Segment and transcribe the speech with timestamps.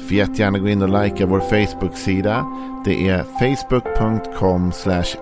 [0.00, 2.46] Får jättegärna gå in och likea vår Facebook-sida.
[2.84, 4.72] Det är facebook.com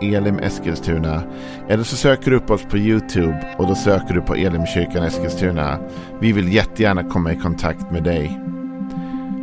[0.01, 1.23] elimeskilstuna.
[1.69, 5.79] Eller så söker du upp oss på YouTube och då söker du på Elimkyrkan Eskilstuna.
[6.21, 8.41] Vi vill jättegärna komma i kontakt med dig.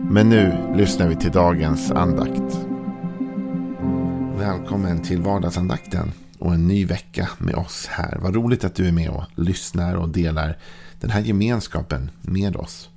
[0.10, 2.60] Men nu lyssnar vi till dagens andakt.
[4.38, 8.18] Välkommen till vardagsandakten och en ny vecka med oss här.
[8.22, 10.58] Vad roligt att du är med och lyssnar och delar
[11.02, 12.90] den här gemenskapen med oss.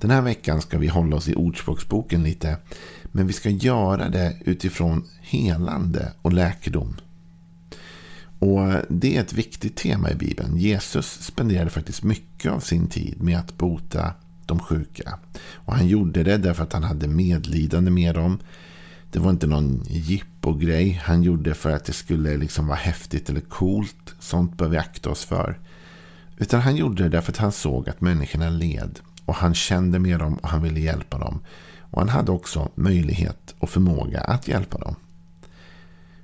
[0.00, 2.56] Den här veckan ska vi hålla oss i Ordspråksboken lite.
[3.04, 6.96] Men vi ska göra det utifrån helande och läkedom.
[8.38, 10.56] Och Det är ett viktigt tema i Bibeln.
[10.56, 14.14] Jesus spenderade faktiskt mycket av sin tid med att bota
[14.46, 15.18] de sjuka.
[15.52, 18.38] Och Han gjorde det därför att han hade medlidande med dem.
[19.12, 19.84] Det var inte någon
[20.60, 21.00] grej.
[21.04, 24.14] Han gjorde det för att det skulle liksom vara häftigt eller coolt.
[24.18, 25.58] Sånt bör vi akta oss för.
[26.38, 29.00] Utan han gjorde det därför att han såg att människorna led.
[29.30, 31.40] Och han kände med dem och han ville hjälpa dem.
[31.90, 34.94] Och han hade också möjlighet och förmåga att hjälpa dem.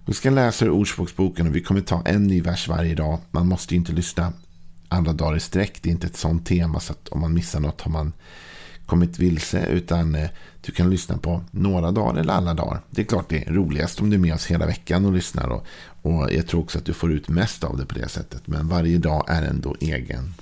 [0.05, 3.19] Vi ska läsa ur Ordspråksboken och vi kommer ta en ny vers varje dag.
[3.31, 4.33] Man måste inte lyssna
[4.89, 5.83] alla dagar i sträck.
[5.83, 8.12] Det är inte ett sånt tema så att om man missar något har man
[8.87, 9.67] kommit vilse.
[9.67, 10.29] Utan eh,
[10.61, 12.81] du kan lyssna på några dagar eller alla dagar.
[12.91, 15.49] Det är klart det är roligast om du är med oss hela veckan och lyssnar.
[15.49, 15.67] Och,
[16.03, 18.47] och jag tror också att du får ut mest av det på det sättet.
[18.47, 20.34] Men varje dag är ändå egen.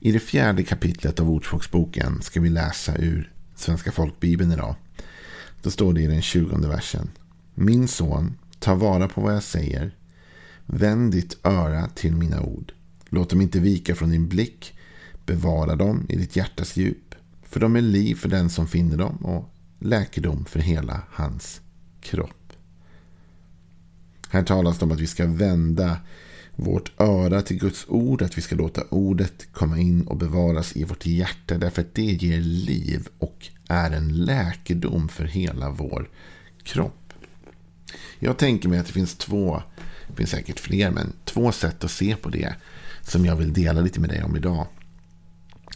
[0.00, 4.74] I det fjärde kapitlet av Ordspråksboken ska vi läsa ur Svenska folkbibeln idag.
[5.62, 7.10] Då står det i den tjugonde versen.
[7.54, 9.96] Min son, ta vara på vad jag säger.
[10.66, 12.72] Vänd ditt öra till mina ord.
[13.08, 14.78] Låt dem inte vika från din blick.
[15.26, 17.14] Bevara dem i ditt hjärtas djup.
[17.42, 21.60] För de är liv för den som finner dem och läkedom för hela hans
[22.00, 22.52] kropp.
[24.30, 25.96] Här talas det om att vi ska vända
[26.60, 30.84] vårt öra till Guds ord, att vi ska låta ordet komma in och bevaras i
[30.84, 36.08] vårt hjärta därför att det ger liv och är en läkedom för hela vår
[36.62, 37.12] kropp.
[38.18, 39.62] Jag tänker mig att det finns två,
[40.08, 42.54] det finns säkert fler, men två sätt att se på det
[43.02, 44.66] som jag vill dela lite med dig om idag.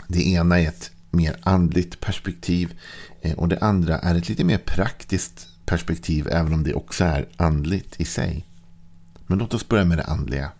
[0.09, 2.73] Det ena är ett mer andligt perspektiv
[3.21, 7.29] eh, och det andra är ett lite mer praktiskt perspektiv även om det också är
[7.37, 8.47] andligt i sig.
[9.27, 10.53] Men låt oss börja med det andliga.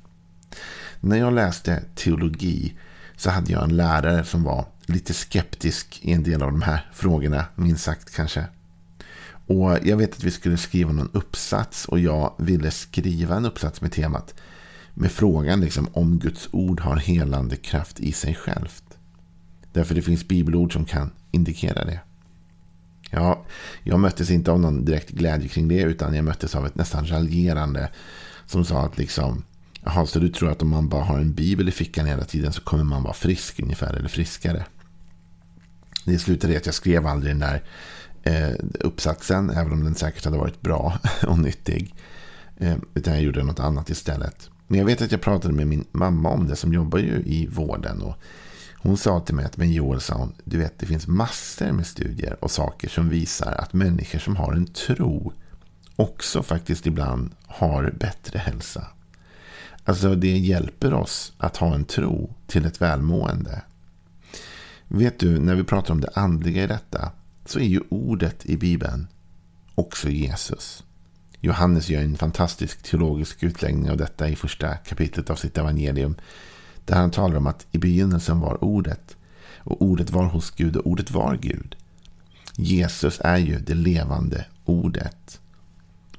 [1.01, 2.75] När jag läste teologi
[3.17, 6.91] så hade jag en lärare som var lite skeptisk i en del av de här
[6.93, 8.45] frågorna, minst sagt kanske.
[9.47, 13.81] Och Jag vet att vi skulle skriva någon uppsats och jag ville skriva en uppsats
[13.81, 14.35] med temat
[14.95, 18.85] med frågan liksom om Guds ord har helande kraft i sig självt.
[19.73, 22.01] Därför det finns bibelord som kan indikera det.
[23.11, 23.45] Ja,
[23.83, 27.07] jag möttes inte av någon direkt glädje kring det utan jag möttes av ett nästan
[27.07, 27.91] raljerande
[28.47, 29.45] som sa att liksom
[29.85, 32.53] Jaha, så du tror att om man bara har en bibel i fickan hela tiden
[32.53, 34.67] så kommer man vara frisk ungefär, eller friskare.
[36.05, 37.63] Det slutade i att jag skrev aldrig den där
[38.23, 41.95] eh, uppsatsen, även om den säkert hade varit bra och nyttig.
[42.57, 44.51] Eh, utan jag gjorde något annat istället.
[44.67, 47.47] Men jag vet att jag pratade med min mamma om det, som jobbar ju i
[47.47, 48.03] vården.
[48.03, 48.15] Och
[48.83, 51.87] hon sa till mig att, men Joel, sa hon, du vet det finns massor med
[51.87, 55.33] studier och saker som visar att människor som har en tro
[55.97, 58.87] också faktiskt ibland har bättre hälsa.
[59.85, 63.63] Alltså det hjälper oss att ha en tro till ett välmående.
[64.89, 67.13] Vet du, när vi pratar om det andliga i detta
[67.45, 69.07] så är ju ordet i Bibeln
[69.75, 70.85] också Jesus.
[71.41, 76.15] Johannes gör en fantastisk teologisk utläggning av detta i första kapitlet av sitt evangelium.
[76.85, 79.17] Där han talar om att i begynnelsen var ordet.
[79.57, 81.77] Och ordet var hos Gud och ordet var Gud.
[82.57, 85.41] Jesus är ju det levande ordet.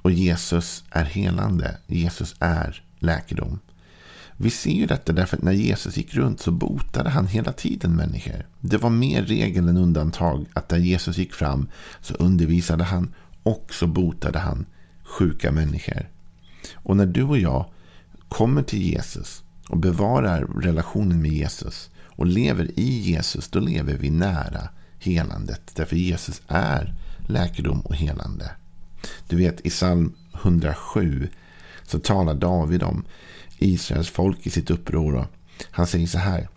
[0.01, 1.77] Och Jesus är helande.
[1.87, 3.59] Jesus är läkedom.
[4.37, 7.95] Vi ser ju detta därför att när Jesus gick runt så botade han hela tiden
[7.95, 8.45] människor.
[8.59, 11.69] Det var mer regel än undantag att där Jesus gick fram
[12.01, 13.13] så undervisade han
[13.43, 14.65] och så botade han
[15.03, 16.09] sjuka människor.
[16.73, 17.65] Och när du och jag
[18.29, 24.09] kommer till Jesus och bevarar relationen med Jesus och lever i Jesus, då lever vi
[24.09, 24.69] nära
[24.99, 25.71] helandet.
[25.75, 26.95] Därför Jesus är
[27.27, 28.51] läkedom och helande.
[29.27, 31.29] Du vet i psalm 107
[31.87, 33.05] så talar David om
[33.57, 35.27] Israels folk i sitt uppror.
[35.71, 36.47] Han säger så här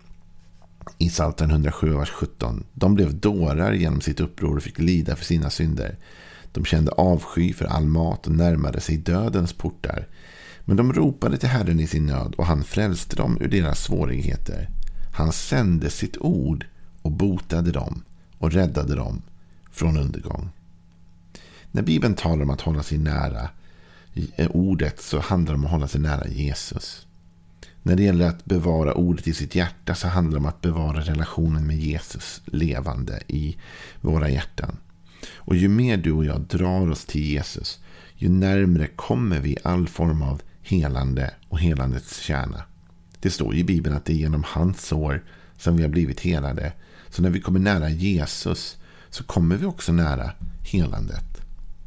[0.97, 2.63] i Psaltaren 107, vers 17.
[2.73, 5.97] De blev dårar genom sitt uppror och fick lida för sina synder.
[6.51, 10.07] De kände avsky för all mat och närmade sig dödens portar.
[10.65, 14.69] Men de ropade till Herren i sin nöd och han frälste dem ur deras svårigheter.
[15.13, 16.65] Han sände sitt ord
[17.01, 18.03] och botade dem
[18.37, 19.21] och räddade dem
[19.71, 20.49] från undergång.
[21.71, 23.49] När Bibeln talar om att hålla sig nära
[24.49, 27.07] ordet så handlar det om att hålla sig nära Jesus.
[27.83, 31.01] När det gäller att bevara ordet i sitt hjärta så handlar det om att bevara
[31.01, 33.57] relationen med Jesus levande i
[34.01, 34.77] våra hjärtan.
[35.35, 37.79] Och ju mer du och jag drar oss till Jesus,
[38.15, 42.63] ju närmre kommer vi all form av helande och helandets kärna.
[43.19, 45.23] Det står i Bibeln att det är genom hans sår
[45.57, 46.73] som vi har blivit helade.
[47.09, 48.77] Så när vi kommer nära Jesus
[49.09, 50.31] så kommer vi också nära
[50.63, 51.41] helandet.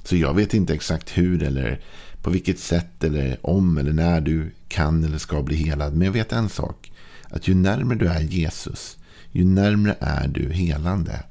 [0.05, 1.81] Så jag vet inte exakt hur eller
[2.23, 5.93] på vilket sätt eller om eller när du kan eller ska bli helad.
[5.95, 6.93] Men jag vet en sak.
[7.31, 8.99] Att ju närmare du är Jesus,
[9.33, 11.23] ju närmre är du helande.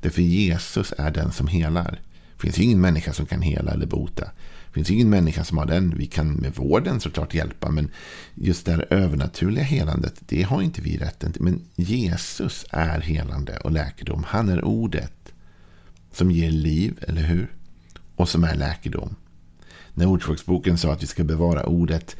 [0.00, 2.00] Därför Jesus är den som helar.
[2.34, 4.24] Det finns ingen människa som kan hela eller bota.
[4.66, 5.94] Det finns ingen människa som har den.
[5.96, 7.70] Vi kan med vården såklart hjälpa.
[7.70, 7.90] Men
[8.34, 11.42] just det här övernaturliga helandet, det har inte vi rätten till.
[11.42, 14.24] Men Jesus är helande och läkedom.
[14.26, 15.32] Han är ordet
[16.12, 17.50] som ger liv, eller hur?
[18.16, 19.16] Och som är läkedom.
[19.94, 22.16] När Ordspråksboken sa att vi ska bevara ordet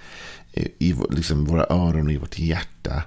[0.53, 3.03] eh, i liksom våra öron och i vårt hjärta.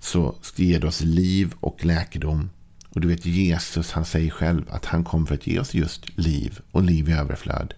[0.00, 2.50] Så ger det oss liv och läkedom.
[2.88, 6.18] Och du vet Jesus han säger själv att han kom för att ge oss just
[6.18, 7.74] liv och liv i överflöd.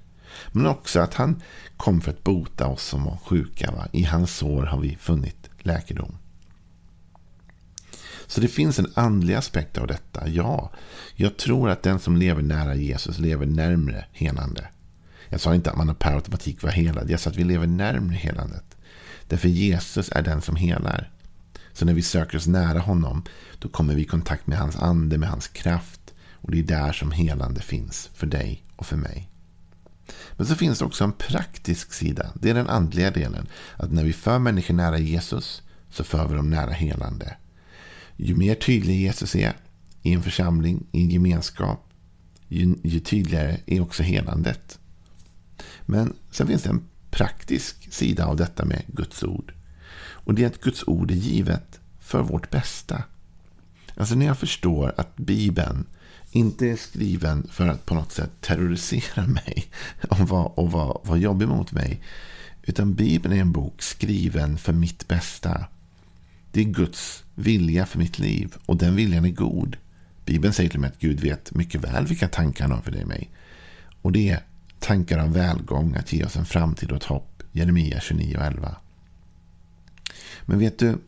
[0.53, 1.43] Men också att han
[1.77, 3.71] kom för att bota oss som var sjuka.
[3.71, 3.89] Va?
[3.93, 6.17] I hans sår har vi funnit läkedom.
[8.27, 10.29] Så det finns en andlig aspekt av detta.
[10.29, 10.71] Ja,
[11.15, 14.69] jag tror att den som lever nära Jesus lever närmre helande.
[15.33, 17.11] Jag sa inte att man per automatik var helad.
[17.11, 18.77] Jag sa att vi lever närmre helandet.
[19.29, 21.11] Därför Jesus är den som helar.
[21.73, 23.23] Så när vi söker oss nära honom,
[23.59, 26.15] då kommer vi i kontakt med hans ande, med hans kraft.
[26.33, 29.29] Och det är där som helande finns för dig och för mig.
[30.37, 32.33] Men så finns det också en praktisk sida.
[32.35, 33.47] Det är den andliga delen.
[33.77, 37.37] Att när vi för människor nära Jesus, så för vi dem nära helande.
[38.17, 39.57] Ju mer tydlig Jesus är
[40.03, 41.89] i en församling, i en gemenskap,
[42.49, 44.79] ju, ju tydligare är också helandet.
[45.87, 49.53] Men sen finns det en praktisk sida av detta med Guds ord.
[49.97, 53.03] Och det är att Guds ord är givet för vårt bästa.
[53.97, 55.87] Alltså när jag förstår att Bibeln
[56.31, 59.67] inte är skriven för att på något sätt terrorisera mig
[60.11, 62.03] och vara, och vara, vara jobbig mot mig.
[62.63, 65.67] Utan Bibeln är en bok skriven för mitt bästa.
[66.53, 69.77] Det är Guds vilja för mitt liv och den viljan är god.
[70.25, 73.03] Bibeln säger till mig att Gud vet mycket väl vilka tankar han har för dig
[73.03, 73.31] och mig.
[74.03, 74.43] Och det är
[74.83, 77.43] tankar om välgång, att ge oss en framtid och ett hopp.
[77.53, 78.77] Jeremia 29 och 11.
[80.43, 80.99] Men vet du,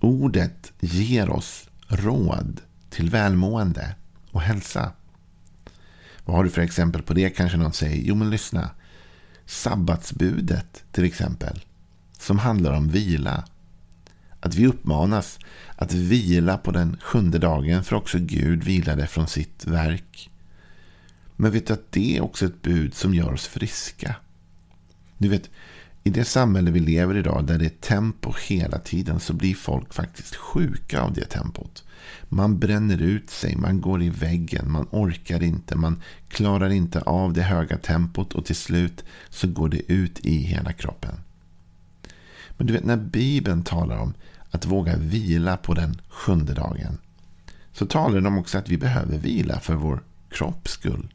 [0.00, 2.60] ordet ger oss råd
[2.90, 3.94] till välmående
[4.30, 4.92] och hälsa.
[6.24, 7.30] Vad har du för exempel på det?
[7.30, 8.70] Kanske någon säger, jo men lyssna.
[9.46, 11.64] Sabbatsbudet till exempel,
[12.18, 13.44] som handlar om vila.
[14.40, 15.38] Att vi uppmanas
[15.76, 20.29] att vila på den sjunde dagen, för också Gud vilade från sitt verk.
[21.40, 24.16] Men vet du att det är också ett bud som gör oss friska.
[25.18, 25.50] Du vet,
[26.04, 29.54] i det samhälle vi lever i idag där det är tempo hela tiden så blir
[29.54, 31.84] folk faktiskt sjuka av det tempot.
[32.28, 37.32] Man bränner ut sig, man går i väggen, man orkar inte, man klarar inte av
[37.32, 41.14] det höga tempot och till slut så går det ut i hela kroppen.
[42.56, 44.14] Men du vet när Bibeln talar om
[44.50, 46.98] att våga vila på den sjunde dagen
[47.72, 51.08] så talar den om också att vi behöver vila för vår kropps skull.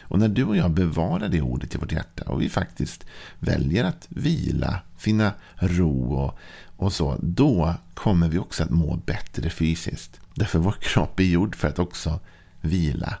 [0.00, 3.04] Och när du och jag bevarar det ordet i vårt hjärta och vi faktiskt
[3.38, 6.38] väljer att vila, finna ro och,
[6.76, 10.20] och så, då kommer vi också att må bättre fysiskt.
[10.34, 12.20] Därför vår kropp är gjord för att också
[12.60, 13.18] vila.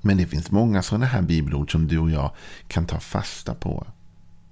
[0.00, 2.30] Men det finns många sådana här bibelord som du och jag
[2.68, 3.86] kan ta fasta på.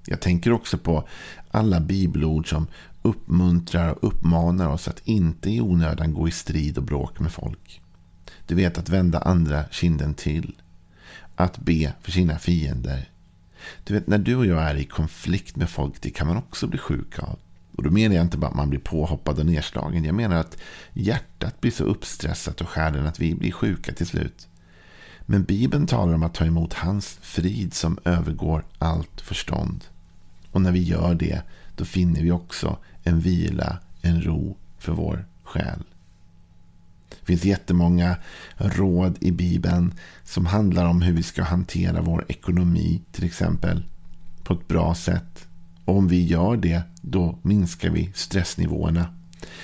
[0.07, 1.09] Jag tänker också på
[1.51, 2.67] alla bibelord som
[3.03, 7.83] uppmuntrar och uppmanar oss att inte i onödan gå i strid och bråk med folk.
[8.47, 10.55] Du vet att vända andra kinden till.
[11.37, 13.09] Att be för sina fiender.
[13.85, 16.67] Du vet när du och jag är i konflikt med folk, det kan man också
[16.67, 17.39] bli sjuk av.
[17.77, 20.05] Och då menar jag inte bara att man blir påhoppad och nedslagen.
[20.05, 20.57] Jag menar att
[20.93, 24.49] hjärtat blir så uppstressat och skärden att vi blir sjuka till slut.
[25.27, 29.85] Men Bibeln talar om att ta emot hans frid som övergår allt förstånd.
[30.51, 31.43] Och när vi gör det,
[31.77, 35.83] då finner vi också en vila, en ro för vår själ.
[37.23, 38.17] Det finns jättemånga
[38.57, 43.83] råd i Bibeln som handlar om hur vi ska hantera vår ekonomi till exempel
[44.45, 45.47] på ett bra sätt.
[45.85, 49.07] Och om vi gör det, då minskar vi stressnivåerna.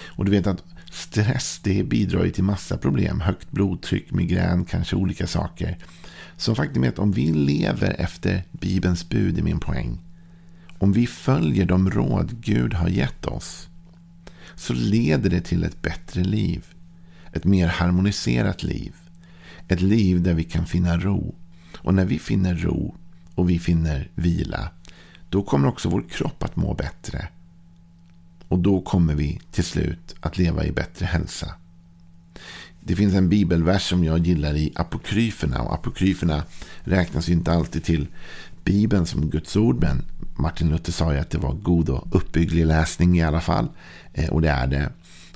[0.06, 3.20] Och du vet att stress det bidrar ju till massa problem.
[3.20, 5.78] Högt blodtryck, migrän, kanske olika saker.
[6.36, 9.98] Så faktum är att om vi lever efter Bibelns bud, är min poäng.
[10.78, 13.68] om vi följer de råd Gud har gett oss
[14.54, 16.64] så leder det till ett bättre liv.
[17.32, 18.94] Ett mer harmoniserat liv.
[19.68, 21.34] Ett liv där vi kan finna ro.
[21.76, 22.94] Och när vi finner ro
[23.34, 24.70] och vi finner vila
[25.30, 27.28] då kommer också vår kropp att må bättre.
[28.48, 31.54] Och då kommer vi till slut att leva i bättre hälsa.
[32.80, 35.62] Det finns en bibelvers som jag gillar i apokryferna.
[35.62, 36.42] Och apokryferna
[36.80, 38.06] räknas ju inte alltid till
[38.64, 39.80] Bibeln som Guds ord.
[39.80, 40.04] Men
[40.36, 43.68] Martin Luther sa ju att det var god och uppbygglig läsning i alla fall.
[44.12, 44.92] Eh, och det är det.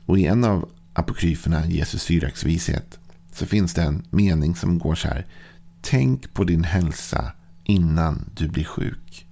[0.06, 2.98] Och i en av apokryferna, Jesus syraxvishet,
[3.32, 5.26] så finns det en mening som går så här.
[5.80, 7.32] Tänk på din hälsa
[7.64, 9.26] innan du blir sjuk.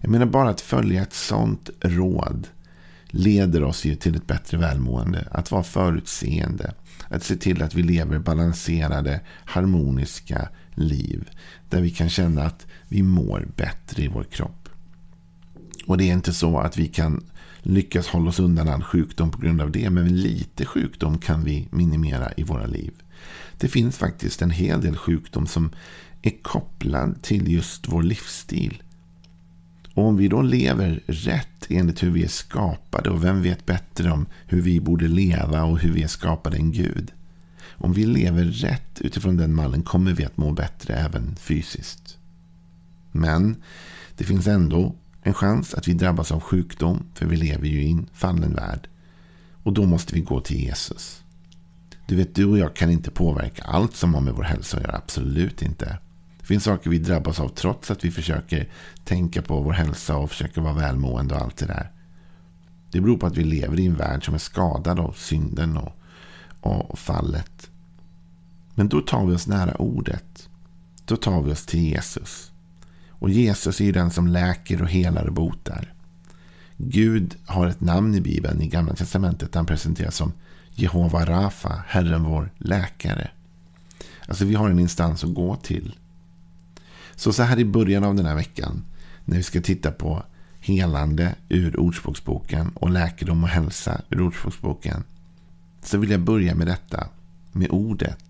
[0.00, 2.48] Jag menar bara att följa ett sånt råd
[3.08, 5.28] leder oss ju till ett bättre välmående.
[5.30, 6.74] Att vara förutseende.
[7.08, 11.30] Att se till att vi lever balanserade, harmoniska liv.
[11.68, 14.68] Där vi kan känna att vi mår bättre i vår kropp.
[15.86, 17.24] Och det är inte så att vi kan
[17.66, 19.90] lyckas hålla oss undan all sjukdom på grund av det.
[19.90, 22.92] Men lite sjukdom kan vi minimera i våra liv.
[23.58, 25.70] Det finns faktiskt en hel del sjukdom som
[26.22, 28.82] är kopplad till just vår livsstil.
[29.94, 34.10] Och om vi då lever rätt enligt hur vi är skapade och vem vet bättre
[34.10, 37.12] om hur vi borde leva och hur vi är skapade än Gud.
[37.78, 42.18] Om vi lever rätt utifrån den mallen kommer vi att må bättre även fysiskt.
[43.12, 43.56] Men
[44.16, 44.94] det finns ändå
[45.26, 48.88] en chans att vi drabbas av sjukdom för vi lever ju i en fallen värld.
[49.62, 51.22] Och då måste vi gå till Jesus.
[52.06, 54.82] Du vet, du och jag kan inte påverka allt som har med vår hälsa att
[54.82, 54.96] göra.
[54.96, 55.98] Absolut inte.
[56.40, 58.68] Det finns saker vi drabbas av trots att vi försöker
[59.04, 61.90] tänka på vår hälsa och försöker vara välmående och allt det där.
[62.90, 65.92] Det beror på att vi lever i en värld som är skadad av synden och,
[66.60, 67.70] och fallet.
[68.74, 70.48] Men då tar vi oss nära ordet.
[71.04, 72.52] Då tar vi oss till Jesus.
[73.18, 75.92] Och Jesus är ju den som läker och helar och botar.
[76.76, 79.54] Gud har ett namn i Bibeln i Gamla Testamentet.
[79.54, 80.32] Han presenteras som
[80.70, 83.30] Jehova Rafa, Herren vår läkare.
[84.28, 85.94] Alltså vi har en instans att gå till.
[87.14, 88.84] Så så här i början av den här veckan.
[89.24, 90.22] När vi ska titta på
[90.60, 95.04] helande ur Ordspråksboken och läkedom och hälsa ur Ordspråksboken.
[95.82, 97.08] Så vill jag börja med detta.
[97.52, 98.24] Med ordet.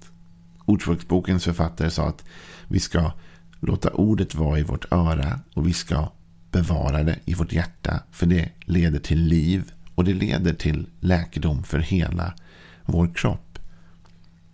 [0.64, 2.24] Ordspråksbokens författare sa att
[2.68, 3.12] vi ska
[3.60, 6.12] låta ordet vara i vårt öra och vi ska
[6.50, 8.00] bevara det i vårt hjärta.
[8.10, 12.34] För det leder till liv och det leder till läkedom för hela
[12.84, 13.46] vår kropp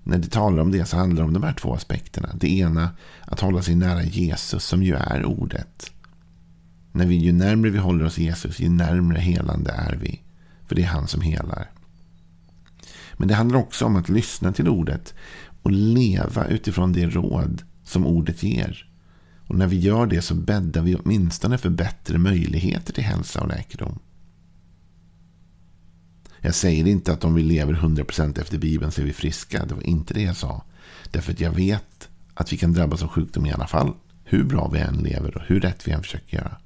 [0.05, 2.29] när det talar om det så handlar det om de här två aspekterna.
[2.35, 2.91] Det ena,
[3.21, 5.91] att hålla sig nära Jesus som ju är ordet.
[6.93, 10.21] När vi, ju närmre vi håller oss Jesus, ju närmre helande är vi.
[10.67, 11.71] För det är han som helar.
[13.17, 15.15] Men det handlar också om att lyssna till ordet
[15.63, 18.92] och leva utifrån det råd som ordet ger.
[19.47, 23.49] Och när vi gör det så bäddar vi åtminstone för bättre möjligheter till hälsa och
[23.49, 23.99] läkedom.
[26.45, 29.65] Jag säger inte att om vi lever 100% efter Bibeln så är vi friska.
[29.65, 30.65] Det var inte det jag sa.
[31.11, 33.93] Därför att jag vet att vi kan drabbas av sjukdom i alla fall.
[34.25, 36.57] Hur bra vi än lever och hur rätt vi än försöker göra.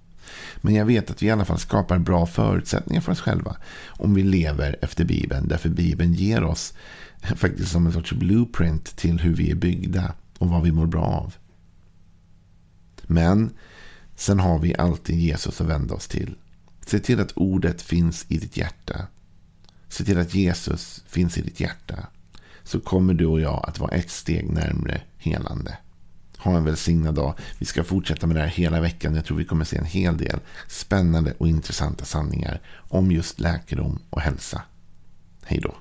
[0.57, 3.57] Men jag vet att vi i alla fall skapar bra förutsättningar för oss själva.
[3.87, 5.49] Om vi lever efter Bibeln.
[5.49, 6.75] Därför Bibeln ger oss
[7.37, 10.13] faktiskt som en sorts blueprint till hur vi är byggda.
[10.39, 11.35] Och vad vi mår bra av.
[13.07, 13.51] Men
[14.17, 16.35] sen har vi alltid Jesus att vända oss till.
[16.87, 19.07] Se till att ordet finns i ditt hjärta.
[19.89, 22.07] Se till att Jesus finns i ditt hjärta.
[22.63, 25.79] Så kommer du och jag att vara ett steg närmre helande.
[26.39, 27.35] Ha en välsignad dag.
[27.59, 29.15] Vi ska fortsätta med det här hela veckan.
[29.15, 33.99] Jag tror vi kommer se en hel del spännande och intressanta sanningar om just läkedom
[34.11, 34.63] och hälsa.
[35.43, 35.75] Hej då.